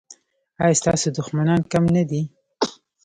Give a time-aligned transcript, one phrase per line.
[0.63, 2.21] ایا ستاسو دښمنان کم نه دي؟